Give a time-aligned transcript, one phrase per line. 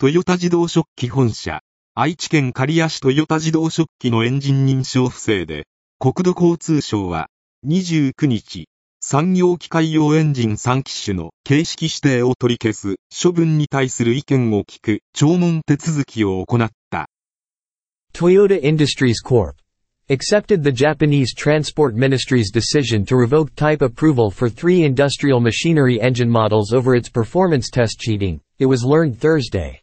[0.00, 1.60] トヨタ自動食器本社、
[1.96, 5.66] 愛知県刈谷市トヨタ自動食器のエンジン認証不正で、
[5.98, 7.26] 国土交通省は、
[7.66, 8.68] 29日、
[9.00, 17.08] 産業機械用エンジン3機種の形式指定を取り消す処分に対する意見を聞く聴聞手続きを行った。
[18.14, 19.54] Toyota Industries Corp.
[20.10, 26.30] accepted the Japanese Transport Ministry's decision to revoke type approval for three industrial machinery engine
[26.30, 29.82] models over its performance test cheating, it was learned Thursday.